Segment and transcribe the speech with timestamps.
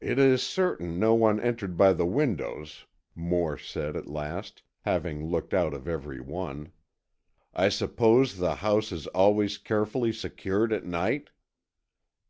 [0.00, 5.52] "It is certain no one entered by the windows," Moore said, at last, having looked
[5.52, 6.72] out of every one.
[7.52, 11.28] "I suppose the house is always carefully secured at night?"